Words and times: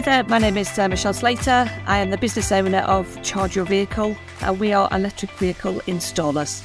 Hi 0.00 0.22
there, 0.22 0.24
my 0.24 0.38
name 0.38 0.56
is 0.56 0.78
uh, 0.78 0.88
Michelle 0.88 1.12
Slater. 1.12 1.70
I 1.84 1.98
am 1.98 2.08
the 2.08 2.16
business 2.16 2.50
owner 2.50 2.78
of 2.78 3.22
Charge 3.22 3.54
Your 3.54 3.66
Vehicle, 3.66 4.16
and 4.40 4.58
we 4.58 4.72
are 4.72 4.88
electric 4.92 5.30
vehicle 5.32 5.74
installers. 5.80 6.64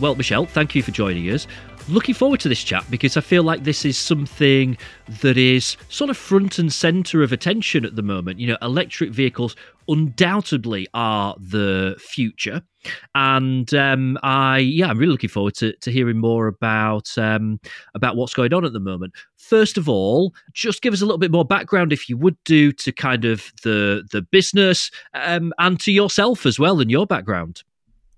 Well, 0.00 0.14
Michelle, 0.14 0.46
thank 0.46 0.74
you 0.74 0.82
for 0.82 0.90
joining 0.90 1.28
us. 1.28 1.46
Looking 1.86 2.14
forward 2.14 2.40
to 2.40 2.48
this 2.48 2.64
chat 2.64 2.86
because 2.90 3.18
I 3.18 3.20
feel 3.20 3.42
like 3.42 3.64
this 3.64 3.84
is 3.84 3.98
something 3.98 4.78
that 5.20 5.36
is 5.36 5.76
sort 5.90 6.08
of 6.08 6.16
front 6.16 6.58
and 6.58 6.72
center 6.72 7.22
of 7.22 7.30
attention 7.30 7.84
at 7.84 7.94
the 7.94 8.02
moment. 8.02 8.40
You 8.40 8.46
know, 8.46 8.56
electric 8.62 9.10
vehicles 9.10 9.54
undoubtedly 9.90 10.86
are 10.94 11.34
the 11.38 11.96
future. 11.98 12.62
And 13.14 13.72
um, 13.74 14.18
I, 14.22 14.58
yeah, 14.58 14.86
I'm 14.86 14.98
really 14.98 15.12
looking 15.12 15.28
forward 15.28 15.54
to, 15.56 15.74
to 15.76 15.90
hearing 15.92 16.16
more 16.16 16.46
about 16.46 17.12
um, 17.18 17.60
about 17.94 18.16
what's 18.16 18.32
going 18.32 18.54
on 18.54 18.64
at 18.64 18.72
the 18.72 18.80
moment. 18.80 19.12
First 19.36 19.76
of 19.76 19.88
all, 19.88 20.32
just 20.54 20.80
give 20.80 20.94
us 20.94 21.02
a 21.02 21.04
little 21.04 21.18
bit 21.18 21.30
more 21.30 21.44
background, 21.44 21.92
if 21.92 22.08
you 22.08 22.16
would 22.16 22.36
do, 22.44 22.72
to 22.72 22.92
kind 22.92 23.26
of 23.26 23.52
the 23.62 24.08
the 24.10 24.22
business 24.22 24.90
um, 25.12 25.52
and 25.58 25.78
to 25.80 25.92
yourself 25.92 26.46
as 26.46 26.58
well 26.58 26.80
and 26.80 26.90
your 26.90 27.06
background. 27.06 27.62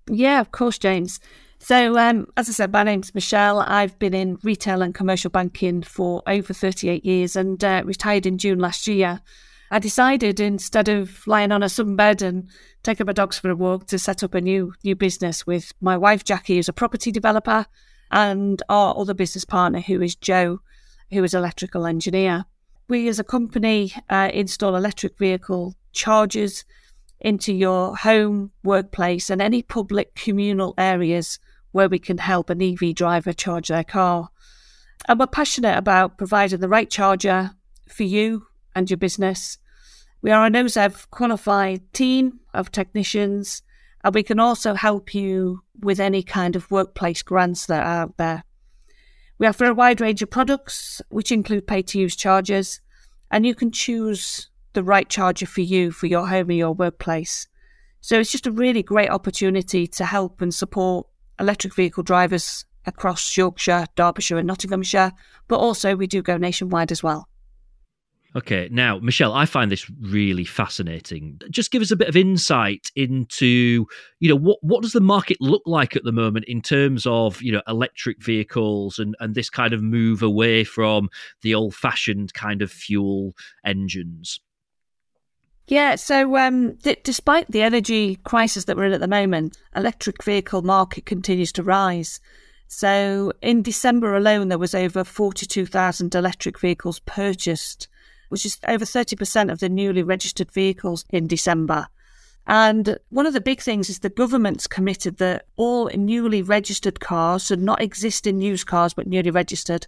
Yeah, 0.09 0.39
of 0.39 0.51
course, 0.51 0.77
James. 0.77 1.19
So, 1.59 1.97
um, 1.97 2.27
as 2.35 2.49
I 2.49 2.51
said, 2.51 2.73
my 2.73 2.83
name's 2.83 3.15
Michelle. 3.15 3.61
I've 3.61 3.97
been 3.97 4.13
in 4.13 4.37
retail 4.43 4.81
and 4.81 4.93
commercial 4.93 5.29
banking 5.29 5.81
for 5.81 6.21
over 6.27 6.53
38 6.53 7.05
years 7.05 7.37
and 7.37 7.63
uh, 7.63 7.83
retired 7.85 8.25
in 8.25 8.37
June 8.37 8.59
last 8.59 8.85
year. 8.85 9.21
I 9.73 9.79
decided 9.79 10.39
instead 10.39 10.87
of 10.87 11.25
lying 11.25 11.51
on 11.51 11.63
a 11.63 11.65
sunbed 11.65 12.21
and 12.21 12.47
taking 12.83 13.07
my 13.07 13.11
dogs 13.11 13.39
for 13.39 13.49
a 13.49 13.55
walk 13.55 13.87
to 13.87 13.97
set 13.97 14.21
up 14.23 14.35
a 14.35 14.39
new 14.39 14.75
new 14.83 14.95
business 14.95 15.47
with 15.47 15.73
my 15.81 15.97
wife 15.97 16.23
Jackie, 16.23 16.57
who's 16.57 16.69
a 16.69 16.73
property 16.73 17.11
developer, 17.11 17.65
and 18.11 18.61
our 18.69 18.95
other 18.95 19.15
business 19.15 19.45
partner, 19.45 19.79
who 19.79 19.99
is 19.99 20.15
Joe, 20.15 20.59
who 21.11 21.23
is 21.23 21.33
electrical 21.33 21.87
engineer. 21.87 22.45
We, 22.87 23.07
as 23.07 23.17
a 23.17 23.23
company, 23.23 23.91
uh, 24.11 24.29
install 24.31 24.75
electric 24.75 25.17
vehicle 25.17 25.73
chargers 25.91 26.65
into 27.19 27.51
your 27.51 27.95
home, 27.95 28.51
workplace, 28.63 29.31
and 29.31 29.41
any 29.41 29.63
public 29.63 30.13
communal 30.13 30.75
areas 30.77 31.39
where 31.71 31.89
we 31.89 31.97
can 31.97 32.19
help 32.19 32.51
an 32.51 32.61
EV 32.61 32.93
driver 32.93 33.33
charge 33.33 33.69
their 33.69 33.83
car. 33.83 34.29
And 35.07 35.19
we're 35.19 35.25
passionate 35.25 35.79
about 35.79 36.19
providing 36.19 36.59
the 36.59 36.69
right 36.69 36.91
charger 36.91 37.53
for 37.89 38.03
you 38.03 38.45
and 38.75 38.87
your 38.87 38.97
business. 38.97 39.57
We 40.23 40.31
are 40.31 40.45
an 40.45 40.53
OZEV 40.53 41.09
qualified 41.09 41.81
team 41.91 42.39
of 42.53 42.71
technicians, 42.71 43.61
and 44.05 44.15
we 44.15 44.23
can 44.23 44.39
also 44.39 44.73
help 44.73 45.13
you 45.13 45.63
with 45.81 45.99
any 45.99 46.23
kind 46.23 46.55
of 46.55 46.71
workplace 46.71 47.21
grants 47.21 47.65
that 47.65 47.85
are 47.85 48.03
out 48.03 48.15
there. 48.15 48.45
We 49.37 49.47
offer 49.47 49.65
a 49.65 49.73
wide 49.73 49.99
range 49.99 50.21
of 50.21 50.29
products, 50.29 51.01
which 51.09 51.33
include 51.33 51.67
pay 51.67 51.81
to 51.81 51.99
use 51.99 52.15
chargers, 52.15 52.79
and 53.31 53.45
you 53.45 53.53
can 53.53 53.69
choose 53.69 54.49
the 54.71 54.81
right 54.81 55.09
charger 55.09 55.45
for 55.45 55.59
you 55.59 55.91
for 55.91 56.07
your 56.07 56.25
home 56.25 56.47
or 56.47 56.53
your 56.53 56.71
workplace. 56.71 57.49
So 57.99 58.17
it's 58.17 58.31
just 58.31 58.47
a 58.47 58.51
really 58.51 58.81
great 58.81 59.09
opportunity 59.09 59.87
to 59.87 60.05
help 60.05 60.41
and 60.41 60.55
support 60.55 61.05
electric 61.37 61.75
vehicle 61.75 62.03
drivers 62.03 62.63
across 62.85 63.35
Yorkshire, 63.35 63.87
Derbyshire, 63.97 64.37
and 64.37 64.47
Nottinghamshire, 64.47 65.11
but 65.49 65.57
also 65.57 65.97
we 65.97 66.07
do 66.07 66.21
go 66.21 66.37
nationwide 66.37 66.93
as 66.93 67.03
well. 67.03 67.27
Okay, 68.35 68.67
now, 68.71 68.97
Michelle, 68.97 69.33
I 69.33 69.45
find 69.45 69.71
this 69.71 69.87
really 70.01 70.43
fascinating. 70.43 71.39
Just 71.51 71.69
give 71.69 71.83
us 71.83 71.91
a 71.91 71.95
bit 71.95 72.09
of 72.09 72.15
insight 72.15 72.89
into, 72.95 73.85
you 74.19 74.29
know, 74.29 74.35
what, 74.35 74.57
what 74.61 74.81
does 74.81 74.93
the 74.93 75.01
market 75.01 75.37
look 75.39 75.61
like 75.67 75.95
at 75.95 76.03
the 76.03 76.11
moment 76.11 76.45
in 76.45 76.59
terms 76.59 77.05
of, 77.05 77.39
you 77.43 77.51
know, 77.51 77.61
electric 77.67 78.23
vehicles 78.23 78.97
and, 78.97 79.15
and 79.19 79.35
this 79.35 79.51
kind 79.51 79.71
of 79.71 79.83
move 79.83 80.23
away 80.23 80.63
from 80.63 81.09
the 81.43 81.53
old 81.53 81.75
fashioned 81.75 82.33
kind 82.33 82.63
of 82.63 82.71
fuel 82.71 83.35
engines? 83.63 84.39
Yeah, 85.67 85.95
so 85.95 86.35
um, 86.37 86.77
th- 86.77 87.03
despite 87.03 87.49
the 87.49 87.61
energy 87.61 88.17
crisis 88.23 88.65
that 88.65 88.75
we're 88.75 88.85
in 88.85 88.93
at 88.93 88.99
the 88.99 89.07
moment, 89.07 89.57
electric 89.75 90.23
vehicle 90.23 90.63
market 90.63 91.05
continues 91.05 91.51
to 91.53 91.63
rise. 91.63 92.19
So 92.67 93.31
in 93.41 93.61
December 93.61 94.15
alone, 94.15 94.49
there 94.49 94.57
was 94.57 94.73
over 94.73 95.03
42,000 95.03 96.15
electric 96.15 96.59
vehicles 96.59 96.99
purchased, 97.01 97.87
which 98.33 98.47
is 98.47 98.57
over 98.67 98.83
30% 98.83 99.51
of 99.51 99.59
the 99.59 99.69
newly 99.69 100.01
registered 100.01 100.51
vehicles 100.51 101.05
in 101.11 101.27
December. 101.27 101.87
And 102.47 102.97
one 103.09 103.27
of 103.27 103.33
the 103.33 103.39
big 103.39 103.61
things 103.61 103.91
is 103.91 103.99
the 103.99 104.09
government's 104.09 104.65
committed 104.65 105.17
that 105.17 105.45
all 105.55 105.87
newly 105.93 106.41
registered 106.41 106.99
cars, 106.99 107.43
so 107.43 107.55
not 107.55 107.79
existing 107.79 108.41
used 108.41 108.65
cars, 108.65 108.95
but 108.95 109.05
newly 109.05 109.29
registered, 109.29 109.85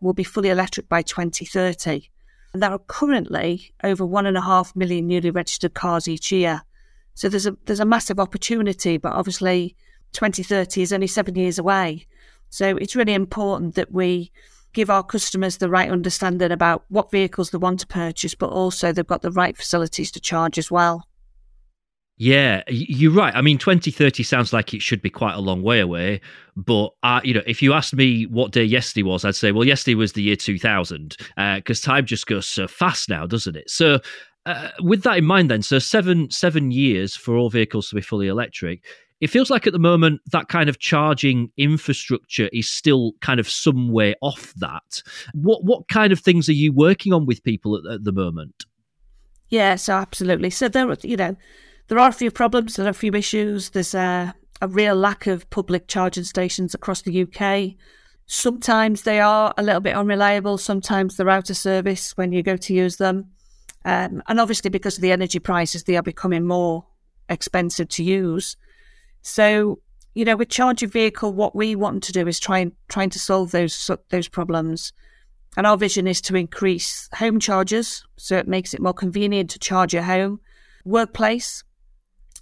will 0.00 0.12
be 0.12 0.22
fully 0.22 0.48
electric 0.48 0.88
by 0.88 1.02
2030. 1.02 2.08
And 2.52 2.62
There 2.62 2.70
are 2.70 2.78
currently 2.78 3.74
over 3.82 4.06
one 4.06 4.26
and 4.26 4.36
a 4.36 4.42
half 4.42 4.76
million 4.76 5.08
newly 5.08 5.30
registered 5.32 5.74
cars 5.74 6.06
each 6.06 6.30
year. 6.30 6.62
So 7.14 7.28
there's 7.28 7.48
a 7.48 7.56
there's 7.66 7.80
a 7.80 7.84
massive 7.84 8.20
opportunity, 8.20 8.96
but 8.96 9.12
obviously 9.12 9.74
2030 10.12 10.82
is 10.82 10.92
only 10.92 11.08
seven 11.08 11.34
years 11.34 11.58
away. 11.58 12.06
So 12.48 12.76
it's 12.76 12.94
really 12.94 13.14
important 13.14 13.74
that 13.74 13.90
we 13.90 14.30
give 14.78 14.90
our 14.90 15.02
customers 15.02 15.56
the 15.56 15.68
right 15.68 15.90
understanding 15.90 16.52
about 16.52 16.84
what 16.86 17.10
vehicles 17.10 17.50
they 17.50 17.58
want 17.58 17.80
to 17.80 17.86
purchase, 17.88 18.36
but 18.36 18.50
also 18.50 18.92
they've 18.92 19.04
got 19.04 19.22
the 19.22 19.32
right 19.32 19.56
facilities 19.56 20.12
to 20.12 20.20
charge 20.20 20.56
as 20.56 20.70
well. 20.70 21.04
Yeah, 22.16 22.62
you're 22.68 23.10
right. 23.10 23.34
I 23.34 23.40
mean, 23.40 23.58
2030 23.58 24.22
sounds 24.22 24.52
like 24.52 24.72
it 24.72 24.80
should 24.80 25.02
be 25.02 25.10
quite 25.10 25.34
a 25.34 25.40
long 25.40 25.62
way 25.62 25.80
away. 25.80 26.20
But, 26.54 26.90
you 27.24 27.34
know, 27.34 27.42
if 27.44 27.60
you 27.60 27.72
asked 27.72 27.92
me 27.92 28.26
what 28.26 28.52
day 28.52 28.62
yesterday 28.62 29.02
was, 29.02 29.24
I'd 29.24 29.34
say, 29.34 29.50
well, 29.50 29.66
yesterday 29.66 29.96
was 29.96 30.12
the 30.12 30.22
year 30.22 30.36
2000, 30.36 31.16
because 31.56 31.84
uh, 31.84 31.92
time 31.92 32.06
just 32.06 32.28
goes 32.28 32.46
so 32.46 32.68
fast 32.68 33.08
now, 33.08 33.26
doesn't 33.26 33.56
it? 33.56 33.68
So, 33.68 33.98
uh, 34.46 34.68
with 34.80 35.02
that 35.02 35.18
in 35.18 35.24
mind, 35.24 35.50
then, 35.50 35.60
so 35.60 35.80
seven 35.80 36.30
seven 36.30 36.70
years 36.70 37.16
for 37.16 37.36
all 37.36 37.50
vehicles 37.50 37.88
to 37.88 37.96
be 37.96 38.00
fully 38.00 38.28
electric. 38.28 38.84
It 39.20 39.28
feels 39.28 39.50
like 39.50 39.66
at 39.66 39.72
the 39.72 39.78
moment 39.78 40.20
that 40.30 40.48
kind 40.48 40.68
of 40.68 40.78
charging 40.78 41.50
infrastructure 41.56 42.48
is 42.52 42.70
still 42.70 43.12
kind 43.20 43.40
of 43.40 43.48
some 43.48 43.90
way 43.90 44.14
off 44.22 44.52
that. 44.58 45.02
What 45.34 45.64
what 45.64 45.88
kind 45.88 46.12
of 46.12 46.20
things 46.20 46.48
are 46.48 46.52
you 46.54 46.72
working 46.72 47.12
on 47.12 47.26
with 47.26 47.42
people 47.42 47.76
at, 47.76 47.92
at 47.92 48.04
the 48.04 48.12
moment? 48.12 48.64
Yeah, 49.48 49.76
so 49.76 49.94
absolutely. 49.94 50.50
So 50.50 50.68
there, 50.68 50.94
you 51.02 51.16
know, 51.16 51.36
there 51.88 51.98
are 51.98 52.08
a 52.08 52.12
few 52.12 52.30
problems, 52.30 52.76
there 52.76 52.86
are 52.86 52.90
a 52.90 52.94
few 52.94 53.14
issues. 53.14 53.70
There's 53.70 53.94
a, 53.94 54.34
a 54.60 54.68
real 54.68 54.94
lack 54.94 55.26
of 55.26 55.48
public 55.50 55.88
charging 55.88 56.24
stations 56.24 56.74
across 56.74 57.02
the 57.02 57.22
UK. 57.22 57.76
Sometimes 58.26 59.02
they 59.02 59.20
are 59.20 59.54
a 59.56 59.62
little 59.62 59.80
bit 59.80 59.96
unreliable, 59.96 60.58
sometimes 60.58 61.16
they're 61.16 61.30
out 61.30 61.48
of 61.48 61.56
service 61.56 62.14
when 62.16 62.32
you 62.32 62.42
go 62.42 62.56
to 62.58 62.74
use 62.74 62.96
them. 62.96 63.30
Um, 63.86 64.22
and 64.28 64.38
obviously, 64.38 64.68
because 64.68 64.96
of 64.96 65.02
the 65.02 65.12
energy 65.12 65.38
prices, 65.38 65.84
they 65.84 65.96
are 65.96 66.02
becoming 66.02 66.46
more 66.46 66.84
expensive 67.30 67.88
to 67.90 68.04
use. 68.04 68.56
So, 69.28 69.80
you 70.14 70.24
know, 70.24 70.36
with 70.36 70.48
Charge 70.48 70.80
Your 70.80 70.90
Vehicle, 70.90 71.34
what 71.34 71.54
we 71.54 71.76
want 71.76 72.02
to 72.04 72.12
do 72.12 72.26
is 72.26 72.40
try 72.40 72.60
and 72.60 72.72
trying 72.88 73.10
to 73.10 73.18
solve 73.18 73.50
those 73.50 73.90
those 74.08 74.26
problems. 74.26 74.94
And 75.54 75.66
our 75.66 75.76
vision 75.76 76.06
is 76.06 76.22
to 76.22 76.34
increase 76.34 77.10
home 77.12 77.38
charges, 77.38 78.06
so 78.16 78.38
it 78.38 78.48
makes 78.48 78.72
it 78.72 78.80
more 78.80 78.94
convenient 78.94 79.50
to 79.50 79.58
charge 79.58 79.92
your 79.92 80.04
home, 80.04 80.40
workplace, 80.84 81.62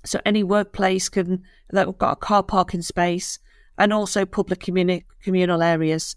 so 0.04 0.20
any 0.25 0.44
workplace 0.44 1.08
can 1.08 1.42
that 1.70 1.86
have 1.86 1.98
got 1.98 2.12
a 2.12 2.16
car 2.16 2.44
parking 2.44 2.82
space 2.82 3.41
and 3.76 3.92
also 3.92 4.25
public 4.25 4.60
communi- 4.60 5.04
communal 5.20 5.62
areas. 5.62 6.14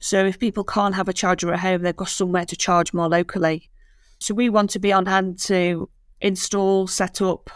So 0.00 0.26
if 0.26 0.38
people 0.38 0.64
can't 0.64 0.94
have 0.94 1.08
a 1.08 1.14
charger 1.14 1.50
at 1.52 1.60
home, 1.60 1.80
they've 1.80 1.96
got 1.96 2.08
somewhere 2.08 2.44
to 2.44 2.56
charge 2.56 2.92
more 2.92 3.08
locally. 3.08 3.70
So 4.18 4.34
we 4.34 4.50
want 4.50 4.68
to 4.70 4.78
be 4.78 4.92
on 4.92 5.06
hand 5.06 5.38
to 5.44 5.88
install, 6.20 6.86
set 6.88 7.22
up, 7.22 7.48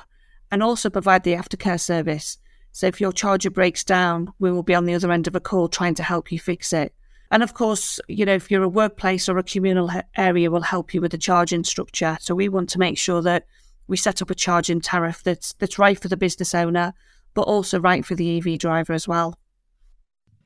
and 0.51 0.63
also 0.63 0.89
provide 0.89 1.25
the 1.25 1.35
aftercare 1.35 1.81
service. 1.81 2.39
So 2.75 2.89
if 2.89 3.01
your 3.01 3.13
charger 3.13 3.51
breaks 3.51 3.85
down, 3.85 4.33
we 4.41 4.51
will 4.51 4.65
be 4.65 4.75
on 4.75 4.85
the 4.85 4.95
other 4.95 5.13
end 5.13 5.29
of 5.29 5.37
a 5.37 5.41
call 5.41 5.69
trying 5.69 5.95
to 5.95 6.03
help 6.03 6.33
you 6.33 6.41
fix 6.41 6.73
it. 6.73 6.93
And 7.31 7.45
of 7.45 7.55
course, 7.55 8.01
you 8.09 8.27
know, 8.27 8.35
if 8.35 8.51
you're 8.51 8.65
a 8.65 8.69
workplace 8.69 9.29
or 9.29 9.39
a 9.39 9.45
communal 9.45 9.93
area, 10.17 10.51
we'll 10.51 10.61
help 10.61 10.93
you 10.93 11.01
with 11.01 11.13
the 11.13 11.19
charging 11.19 11.63
structure. 11.63 12.19
So 12.21 12.35
we 12.35 12.49
want 12.49 12.69
to 12.71 12.81
make 12.81 12.99
sure 12.99 13.23
that 13.23 13.47
we 13.87 13.97
set 13.97 14.21
up 14.21 14.31
a 14.31 14.35
charging 14.35 14.81
tariff 14.81 15.23
that's 15.23 15.53
that's 15.61 15.79
right 15.79 15.99
for 15.99 16.09
the 16.09 16.17
business 16.17 16.53
owner, 16.53 16.95
but 17.33 17.43
also 17.43 17.79
right 17.79 18.05
for 18.05 18.17
the 18.17 18.39
EV 18.39 18.59
driver 18.59 18.93
as 18.93 19.07
well. 19.07 19.39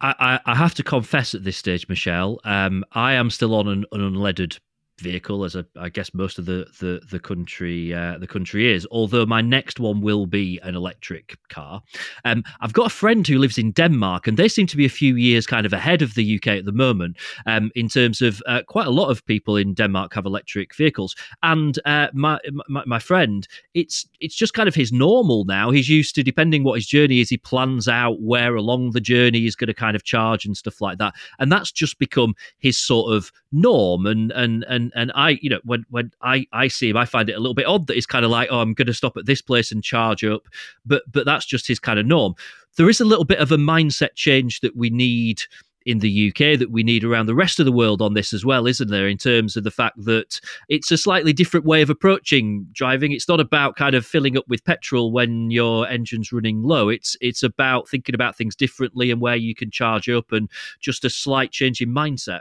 I, 0.02 0.38
I 0.44 0.54
have 0.54 0.74
to 0.74 0.82
confess 0.82 1.34
at 1.34 1.44
this 1.44 1.56
stage, 1.56 1.88
Michelle, 1.88 2.40
um, 2.44 2.84
I 2.92 3.14
am 3.14 3.31
still 3.31 3.54
on 3.54 3.69
an, 3.69 3.84
an 3.90 4.00
unleaded 4.00 4.58
vehicle, 5.00 5.44
as 5.44 5.56
I 5.76 5.88
guess 5.88 6.12
most 6.14 6.38
of 6.38 6.46
the 6.46 6.66
the 6.80 7.00
the 7.10 7.18
country 7.18 7.94
uh, 7.94 8.18
the 8.18 8.26
country 8.26 8.72
is. 8.72 8.86
Although 8.90 9.26
my 9.26 9.40
next 9.40 9.80
one 9.80 10.00
will 10.00 10.26
be 10.26 10.58
an 10.62 10.74
electric 10.74 11.36
car. 11.48 11.82
Um, 12.24 12.44
I've 12.60 12.72
got 12.72 12.86
a 12.86 12.90
friend 12.90 13.26
who 13.26 13.38
lives 13.38 13.58
in 13.58 13.72
Denmark, 13.72 14.26
and 14.26 14.36
they 14.36 14.48
seem 14.48 14.66
to 14.68 14.76
be 14.76 14.84
a 14.84 14.90
few 14.90 15.16
years 15.16 15.46
kind 15.46 15.66
of 15.66 15.72
ahead 15.72 16.02
of 16.02 16.14
the 16.14 16.36
UK 16.36 16.48
at 16.48 16.64
the 16.64 16.72
moment 16.72 17.16
um, 17.46 17.70
in 17.74 17.88
terms 17.88 18.22
of 18.22 18.42
uh, 18.46 18.62
quite 18.66 18.86
a 18.86 18.90
lot 18.90 19.10
of 19.10 19.24
people 19.26 19.56
in 19.56 19.74
Denmark 19.74 20.14
have 20.14 20.26
electric 20.26 20.74
vehicles. 20.74 21.14
And 21.42 21.78
uh, 21.84 22.08
my, 22.12 22.38
my 22.68 22.82
my 22.86 22.98
friend, 22.98 23.46
it's 23.74 24.06
it's 24.20 24.36
just 24.36 24.54
kind 24.54 24.68
of 24.68 24.74
his 24.74 24.92
normal 24.92 25.44
now. 25.44 25.70
He's 25.70 25.88
used 25.88 26.14
to 26.16 26.22
depending 26.22 26.64
what 26.64 26.74
his 26.74 26.86
journey 26.86 27.20
is, 27.20 27.30
he 27.30 27.38
plans 27.38 27.88
out 27.88 28.20
where 28.20 28.54
along 28.54 28.90
the 28.90 29.00
journey 29.00 29.40
he's 29.40 29.56
going 29.56 29.68
to 29.68 29.74
kind 29.74 29.96
of 29.96 30.04
charge 30.04 30.44
and 30.44 30.56
stuff 30.56 30.80
like 30.80 30.98
that, 30.98 31.14
and 31.38 31.50
that's 31.50 31.72
just 31.72 31.98
become 31.98 32.34
his 32.58 32.78
sort 32.78 33.12
of 33.14 33.30
norm 33.52 34.06
and 34.06 34.30
and 34.32 34.64
and 34.68 34.88
and 34.94 35.12
I, 35.14 35.38
you 35.40 35.50
know, 35.50 35.61
when 35.64 35.85
when 35.90 36.12
I 36.23 36.46
I 36.52 36.69
see 36.69 36.90
him, 36.90 36.96
I 36.96 37.05
find 37.05 37.29
it 37.29 37.35
a 37.35 37.40
little 37.40 37.55
bit 37.55 37.67
odd 37.67 37.87
that 37.87 37.94
he's 37.94 38.06
kind 38.06 38.25
of 38.25 38.31
like, 38.31 38.49
oh, 38.50 38.61
I'm 38.61 38.75
going 38.75 38.87
to 38.87 38.94
stop 38.94 39.17
at 39.17 39.26
this 39.26 39.43
place 39.43 39.73
and 39.73 39.82
charge 39.82 40.25
up, 40.25 40.49
but 40.85 41.02
but 41.11 41.26
that's 41.26 41.46
just 41.46 41.69
his 41.69 41.79
kind 41.79 41.99
of 41.99 42.06
norm. 42.06 42.35
There 42.76 42.88
is 42.88 43.00
a 43.00 43.05
little 43.05 43.25
bit 43.25 43.38
of 43.38 43.50
a 43.50 43.56
mindset 43.56 44.14
change 44.14 44.61
that 44.61 44.76
we 44.76 44.90
need 44.90 45.43
in 45.88 46.00
the 46.00 46.29
UK 46.29 46.58
that 46.58 46.70
we 46.70 46.82
need 46.82 47.02
around 47.02 47.25
the 47.25 47.35
rest 47.35 47.58
of 47.58 47.64
the 47.64 47.73
world 47.73 48.02
on 48.02 48.12
this 48.12 48.35
as 48.35 48.44
well, 48.44 48.67
isn't 48.67 48.90
there? 48.90 49.08
In 49.08 49.17
terms 49.17 49.56
of 49.56 49.64
the 49.64 49.70
fact 49.70 49.96
that 50.05 50.38
it's 50.69 50.91
a 50.91 50.99
slightly 50.99 51.32
different 51.32 51.64
way 51.64 51.81
of 51.81 51.88
approaching 51.88 52.67
driving. 52.73 53.12
It's 53.12 53.26
not 53.26 53.41
about 53.41 53.76
kind 53.76 53.94
of 53.94 54.05
filling 54.05 54.37
up 54.37 54.46
with 54.49 54.64
petrol 54.64 55.12
when 55.12 55.50
your 55.50 55.88
engine's 55.88 56.31
running 56.31 56.62
low. 56.62 56.91
It's 56.91 57.17
it's 57.23 57.43
about 57.43 57.88
thinking 57.88 58.14
about 58.14 58.37
things 58.37 58.55
differently 58.55 59.11
and 59.11 59.20
where 59.20 59.37
you 59.37 59.55
can 59.55 59.70
charge 59.70 60.11
up 60.11 60.31
and 60.31 60.50
just 60.79 61.06
a 61.06 61.11
slight 61.11 61.52
change 61.52 61.81
in 61.81 61.88
mindset. 61.88 62.41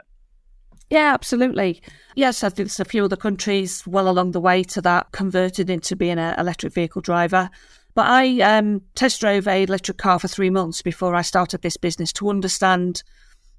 Yeah, 0.90 1.12
absolutely. 1.12 1.82
Yes, 2.14 2.42
I 2.42 2.48
think 2.48 2.68
there's 2.68 2.80
a 2.80 2.84
few 2.84 3.04
other 3.04 3.16
countries 3.16 3.86
well 3.86 4.08
along 4.08 4.32
the 4.32 4.40
way 4.40 4.62
to 4.64 4.80
that 4.82 5.12
converted 5.12 5.68
into 5.68 5.96
being 5.96 6.18
an 6.18 6.38
electric 6.38 6.72
vehicle 6.72 7.02
driver. 7.02 7.50
But 7.94 8.06
I 8.06 8.40
um, 8.40 8.82
test 8.94 9.20
drove 9.20 9.46
a 9.46 9.64
electric 9.64 9.98
car 9.98 10.18
for 10.18 10.28
three 10.28 10.50
months 10.50 10.80
before 10.80 11.14
I 11.14 11.22
started 11.22 11.62
this 11.62 11.76
business 11.76 12.12
to 12.14 12.30
understand 12.30 13.02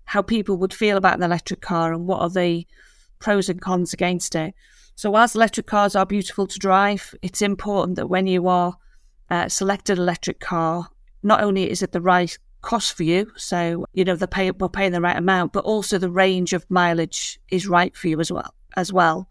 how 0.06 0.24
people 0.24 0.58
would 0.58 0.74
feel 0.74 0.98
about 0.98 1.18
an 1.18 1.24
electric 1.24 1.62
car 1.62 1.94
and 1.94 2.08
what 2.08 2.22
are 2.22 2.30
the 2.30 2.66
pros 3.20 3.48
and 3.48 3.62
cons 3.62 3.94
against 3.94 4.34
it. 4.34 4.56
So, 4.96 5.12
whilst 5.12 5.36
electric 5.36 5.68
cars 5.68 5.96
are 5.96 6.06
beautiful 6.06 6.48
to 6.48 6.60
drive, 6.60 7.14
it's 7.22 7.42
important 7.42 7.96
that 7.98 8.08
when 8.08 8.26
you 8.26 8.48
are 8.48 8.76
uh, 9.30 9.50
selected 9.50 9.98
electric 10.00 10.40
car, 10.40 10.88
not 11.22 11.44
only 11.44 11.70
is 11.70 11.84
it 11.84 11.92
the 11.92 12.02
right 12.02 12.38
cost 12.62 12.94
for 12.94 13.04
you, 13.04 13.32
so 13.36 13.86
you 13.94 14.04
know 14.04 14.16
the 14.16 14.28
pay 14.28 14.52
we're 14.52 14.70
paying 14.70 14.92
the 14.92 15.02
right 15.02 15.18
amount, 15.18 15.54
but 15.54 15.64
also 15.64 15.98
the 15.98 16.10
range 16.10 16.54
of 16.54 16.70
mileage 16.70 17.40
is 17.50 17.68
right 17.68 17.96
for 17.96 18.08
you 18.08 18.20
as 18.20 18.32
well. 18.32 18.54
As 18.76 18.94
well. 18.94 19.30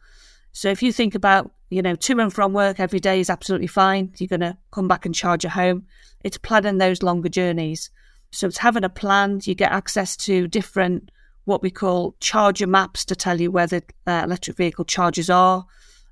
So 0.52 0.68
if 0.68 0.82
you 0.82 0.92
think 0.92 1.14
about 1.14 1.50
you 1.70 1.82
know 1.82 1.94
to 1.94 2.20
and 2.20 2.32
from 2.32 2.52
work 2.52 2.80
every 2.80 3.00
day 3.00 3.20
is 3.20 3.30
absolutely 3.30 3.66
fine. 3.66 4.12
You're 4.18 4.28
going 4.28 4.40
to 4.40 4.56
come 4.70 4.88
back 4.88 5.06
and 5.06 5.14
charge 5.14 5.44
at 5.44 5.52
home. 5.52 5.86
It's 6.24 6.38
planning 6.38 6.78
those 6.78 7.02
longer 7.02 7.28
journeys. 7.28 7.90
So 8.30 8.46
it's 8.46 8.58
having 8.58 8.84
a 8.84 8.88
plan. 8.88 9.40
You 9.44 9.54
get 9.54 9.72
access 9.72 10.16
to 10.18 10.48
different 10.48 11.10
what 11.44 11.62
we 11.62 11.70
call 11.70 12.14
charger 12.20 12.66
maps 12.66 13.04
to 13.06 13.16
tell 13.16 13.40
you 13.40 13.50
where 13.50 13.66
the 13.66 13.82
uh, 14.06 14.22
electric 14.24 14.56
vehicle 14.56 14.84
charges 14.84 15.30
are, 15.30 15.64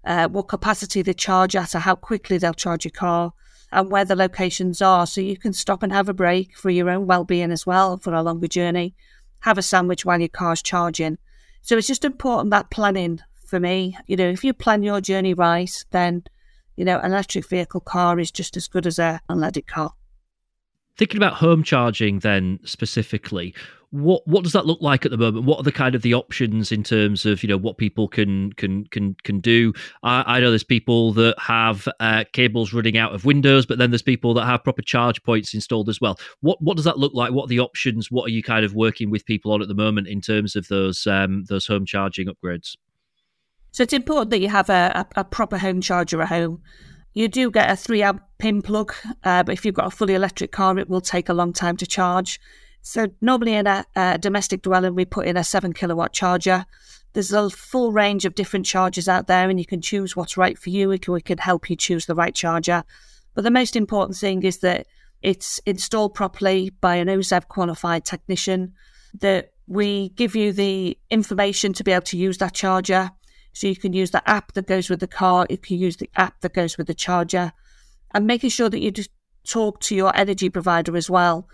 uh, 0.04 0.28
what 0.28 0.48
capacity 0.48 1.02
they 1.02 1.12
charge 1.12 1.54
at, 1.54 1.74
or 1.74 1.78
how 1.78 1.94
quickly 1.94 2.38
they'll 2.38 2.54
charge 2.54 2.86
your 2.86 2.92
car, 2.92 3.34
and 3.72 3.90
where 3.90 4.04
the 4.04 4.16
locations 4.16 4.80
are. 4.80 5.06
So 5.06 5.20
you 5.20 5.36
can 5.36 5.52
stop 5.52 5.82
and 5.82 5.92
have 5.92 6.08
a 6.08 6.14
break 6.14 6.56
for 6.56 6.70
your 6.70 6.90
own 6.90 7.06
well-being 7.06 7.50
as 7.50 7.66
well 7.66 7.96
for 7.96 8.14
a 8.14 8.22
longer 8.22 8.48
journey. 8.48 8.94
Have 9.40 9.58
a 9.58 9.62
sandwich 9.62 10.04
while 10.04 10.20
your 10.20 10.28
car's 10.28 10.62
charging. 10.62 11.18
So 11.62 11.76
it's 11.76 11.86
just 11.86 12.04
important 12.04 12.50
that 12.50 12.70
planning 12.70 13.20
for 13.46 13.58
me. 13.60 13.96
You 14.06 14.16
know, 14.16 14.28
if 14.28 14.44
you 14.44 14.52
plan 14.52 14.82
your 14.82 15.00
journey 15.00 15.34
right, 15.34 15.84
then 15.90 16.24
you 16.76 16.84
know 16.84 16.98
an 16.98 17.12
electric 17.12 17.48
vehicle 17.48 17.80
car 17.80 18.18
is 18.18 18.30
just 18.30 18.56
as 18.56 18.68
good 18.68 18.86
as 18.86 18.98
a 18.98 19.20
electric 19.28 19.66
car. 19.66 19.94
Thinking 20.96 21.18
about 21.18 21.34
home 21.34 21.62
charging, 21.62 22.20
then 22.20 22.58
specifically, 22.64 23.54
what 23.96 24.26
what 24.26 24.44
does 24.44 24.52
that 24.52 24.66
look 24.66 24.80
like 24.80 25.04
at 25.04 25.10
the 25.10 25.16
moment? 25.16 25.46
What 25.46 25.58
are 25.58 25.62
the 25.62 25.72
kind 25.72 25.94
of 25.94 26.02
the 26.02 26.14
options 26.14 26.70
in 26.70 26.82
terms 26.82 27.24
of 27.24 27.42
you 27.42 27.48
know 27.48 27.56
what 27.56 27.78
people 27.78 28.08
can 28.08 28.52
can 28.52 28.84
can 28.86 29.14
can 29.24 29.40
do? 29.40 29.72
I, 30.02 30.36
I 30.36 30.40
know 30.40 30.50
there's 30.50 30.64
people 30.64 31.12
that 31.14 31.38
have 31.38 31.88
uh, 32.00 32.24
cables 32.32 32.72
running 32.72 32.98
out 32.98 33.14
of 33.14 33.24
windows, 33.24 33.64
but 33.64 33.78
then 33.78 33.90
there's 33.90 34.02
people 34.02 34.34
that 34.34 34.44
have 34.44 34.64
proper 34.64 34.82
charge 34.82 35.22
points 35.22 35.54
installed 35.54 35.88
as 35.88 36.00
well. 36.00 36.18
What 36.40 36.60
what 36.60 36.76
does 36.76 36.84
that 36.84 36.98
look 36.98 37.14
like? 37.14 37.32
What 37.32 37.44
are 37.44 37.48
the 37.48 37.60
options? 37.60 38.10
What 38.10 38.26
are 38.26 38.32
you 38.32 38.42
kind 38.42 38.64
of 38.64 38.74
working 38.74 39.10
with 39.10 39.24
people 39.24 39.52
on 39.52 39.62
at 39.62 39.68
the 39.68 39.74
moment 39.74 40.08
in 40.08 40.20
terms 40.20 40.56
of 40.56 40.68
those 40.68 41.06
um, 41.06 41.44
those 41.44 41.66
home 41.66 41.86
charging 41.86 42.28
upgrades? 42.28 42.76
So 43.72 43.82
it's 43.82 43.92
important 43.92 44.30
that 44.30 44.40
you 44.40 44.48
have 44.48 44.70
a, 44.70 45.06
a, 45.16 45.20
a 45.20 45.24
proper 45.24 45.58
home 45.58 45.80
charger 45.80 46.20
at 46.22 46.28
home. 46.28 46.62
You 47.12 47.28
do 47.28 47.50
get 47.50 47.70
a 47.70 47.76
three 47.76 48.02
amp 48.02 48.22
pin 48.38 48.60
plug, 48.60 48.94
uh, 49.24 49.42
but 49.42 49.52
if 49.52 49.64
you've 49.64 49.74
got 49.74 49.86
a 49.86 49.90
fully 49.90 50.14
electric 50.14 50.52
car, 50.52 50.78
it 50.78 50.88
will 50.88 51.00
take 51.00 51.28
a 51.28 51.34
long 51.34 51.52
time 51.52 51.76
to 51.78 51.86
charge. 51.86 52.38
So 52.86 53.08
normally 53.20 53.54
in 53.54 53.66
a, 53.66 53.84
a 53.96 54.16
domestic 54.16 54.62
dwelling, 54.62 54.94
we 54.94 55.04
put 55.04 55.26
in 55.26 55.36
a 55.36 55.42
seven 55.42 55.72
kilowatt 55.72 56.12
charger. 56.12 56.66
There's 57.14 57.32
a 57.32 57.50
full 57.50 57.90
range 57.90 58.24
of 58.24 58.36
different 58.36 58.64
chargers 58.64 59.08
out 59.08 59.26
there, 59.26 59.50
and 59.50 59.58
you 59.58 59.66
can 59.66 59.80
choose 59.80 60.14
what's 60.14 60.36
right 60.36 60.56
for 60.56 60.70
you. 60.70 60.90
We 60.90 61.00
can, 61.00 61.12
we 61.12 61.20
can 61.20 61.38
help 61.38 61.68
you 61.68 61.74
choose 61.74 62.06
the 62.06 62.14
right 62.14 62.32
charger. 62.32 62.84
But 63.34 63.42
the 63.42 63.50
most 63.50 63.74
important 63.74 64.16
thing 64.16 64.44
is 64.44 64.58
that 64.58 64.86
it's 65.20 65.58
installed 65.66 66.14
properly 66.14 66.70
by 66.80 66.94
an 66.94 67.08
OZEV 67.08 67.48
qualified 67.48 68.04
technician, 68.04 68.72
that 69.18 69.50
we 69.66 70.10
give 70.10 70.36
you 70.36 70.52
the 70.52 70.96
information 71.10 71.72
to 71.72 71.82
be 71.82 71.90
able 71.90 72.02
to 72.02 72.16
use 72.16 72.38
that 72.38 72.54
charger. 72.54 73.10
So 73.52 73.66
you 73.66 73.74
can 73.74 73.94
use 73.94 74.12
the 74.12 74.26
app 74.30 74.52
that 74.52 74.68
goes 74.68 74.88
with 74.88 75.00
the 75.00 75.08
car, 75.08 75.44
you 75.50 75.58
can 75.58 75.76
use 75.78 75.96
the 75.96 76.10
app 76.14 76.40
that 76.42 76.54
goes 76.54 76.78
with 76.78 76.86
the 76.86 76.94
charger, 76.94 77.52
and 78.14 78.28
making 78.28 78.50
sure 78.50 78.70
that 78.70 78.78
you 78.78 78.92
just 78.92 79.10
talk 79.44 79.80
to 79.80 79.96
your 79.96 80.16
energy 80.16 80.48
provider 80.50 80.96
as 80.96 81.10
well. 81.10 81.48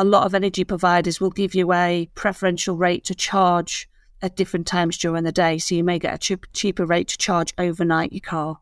A 0.00 0.04
lot 0.04 0.24
of 0.24 0.32
energy 0.32 0.62
providers 0.62 1.20
will 1.20 1.30
give 1.30 1.56
you 1.56 1.72
a 1.72 2.08
preferential 2.14 2.76
rate 2.76 3.04
to 3.06 3.16
charge 3.16 3.88
at 4.22 4.36
different 4.36 4.64
times 4.64 4.96
during 4.96 5.24
the 5.24 5.32
day, 5.32 5.58
so 5.58 5.74
you 5.74 5.82
may 5.82 5.98
get 5.98 6.14
a 6.14 6.18
cheap, 6.18 6.46
cheaper 6.52 6.86
rate 6.86 7.08
to 7.08 7.18
charge 7.18 7.52
overnight 7.58 8.12
your 8.12 8.20
car. 8.20 8.60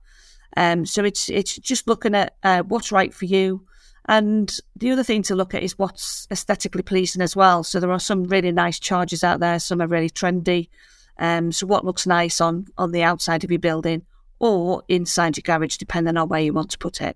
Um, 0.57 0.87
so 0.87 1.05
it's 1.05 1.29
it's 1.29 1.57
just 1.57 1.87
looking 1.87 2.15
at 2.15 2.37
uh, 2.43 2.63
what's 2.63 2.91
right 2.91 3.13
for 3.13 3.27
you. 3.27 3.67
And 4.07 4.51
the 4.77 4.91
other 4.93 5.03
thing 5.03 5.23
to 5.25 5.35
look 5.35 5.53
at 5.53 5.63
is 5.63 5.79
what's 5.79 6.27
aesthetically 6.31 6.81
pleasing 6.81 7.21
as 7.21 7.37
well. 7.37 7.63
So 7.63 7.81
there 7.81 7.93
are 7.93 8.01
some 8.01 8.25
really 8.25 8.51
nice 8.51 8.81
chargers 8.81 9.23
out 9.23 9.41
there, 9.41 9.59
some 9.59 9.83
are 9.83 9.87
really 9.87 10.09
trendy. 10.09 10.71
Um, 11.19 11.53
so 11.53 11.67
what 11.67 11.85
looks 11.85 12.07
nice 12.07 12.41
on 12.41 12.69
on 12.79 12.93
the 12.93 13.03
outside 13.03 13.45
of 13.45 13.51
your 13.51 13.61
building 13.61 14.07
or 14.39 14.85
inside 14.89 15.37
your 15.37 15.43
garage, 15.43 15.77
depending 15.77 16.17
on 16.17 16.31
where 16.31 16.41
you 16.41 16.55
want 16.55 16.71
to 16.71 16.79
put 16.79 17.03
it. 17.03 17.15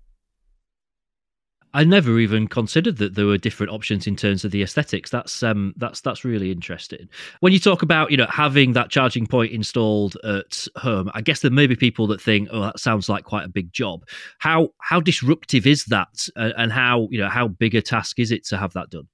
I 1.73 1.83
never 1.83 2.19
even 2.19 2.47
considered 2.47 2.97
that 2.97 3.15
there 3.15 3.25
were 3.25 3.37
different 3.37 3.71
options 3.71 4.05
in 4.05 4.15
terms 4.15 4.43
of 4.43 4.51
the 4.51 4.61
aesthetics. 4.61 5.09
That's 5.09 5.41
um, 5.41 5.73
that's 5.77 6.01
that's 6.01 6.25
really 6.25 6.51
interesting. 6.51 7.07
When 7.39 7.53
you 7.53 7.59
talk 7.59 7.81
about 7.81 8.11
you 8.11 8.17
know 8.17 8.27
having 8.29 8.73
that 8.73 8.89
charging 8.89 9.25
point 9.25 9.53
installed 9.53 10.17
at 10.23 10.67
home, 10.75 11.09
I 11.13 11.21
guess 11.21 11.39
there 11.39 11.51
may 11.51 11.67
be 11.67 11.75
people 11.75 12.07
that 12.07 12.21
think, 12.21 12.49
oh, 12.51 12.61
that 12.61 12.79
sounds 12.79 13.07
like 13.07 13.23
quite 13.23 13.45
a 13.45 13.49
big 13.49 13.71
job. 13.71 14.03
How 14.39 14.69
how 14.79 14.99
disruptive 14.99 15.65
is 15.65 15.85
that, 15.85 16.27
and 16.35 16.71
how 16.71 17.07
you 17.09 17.19
know 17.19 17.29
how 17.29 17.47
big 17.47 17.75
a 17.75 17.81
task 17.81 18.19
is 18.19 18.31
it 18.31 18.45
to 18.47 18.57
have 18.57 18.73
that 18.73 18.89
done? 18.89 19.07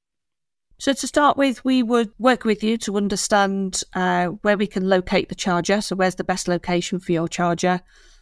So 0.79 0.93
to 0.93 1.07
start 1.07 1.37
with, 1.37 1.65
we 1.65 1.81
would 1.81 2.11
work 2.19 2.43
with 2.43 2.63
you 2.63 2.77
to 2.79 2.97
understand 2.97 3.81
uh, 3.95 4.27
where 4.27 4.57
we 4.57 4.67
can 4.67 4.87
locate 4.87 5.27
the 5.29 5.35
charger. 5.35 5.81
So 5.81 5.95
where's 5.95 6.15
the 6.15 6.23
best 6.23 6.47
location 6.47 6.99
for 6.99 7.11
your 7.11 7.27
charger? 7.27 7.81